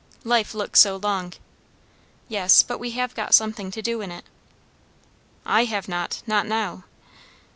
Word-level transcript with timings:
"Life 0.23 0.55
looks 0.55 0.79
so 0.79 0.95
long!" 0.97 1.33
"Yes. 2.27 2.63
But 2.63 2.79
we 2.79 2.89
have 2.97 3.13
got 3.13 3.35
something 3.35 3.69
to 3.69 3.83
do 3.83 4.01
in 4.01 4.09
it." 4.09 4.25
"I 5.45 5.65
have 5.65 5.87
not. 5.87 6.23
Not 6.25 6.47
now." 6.47 6.85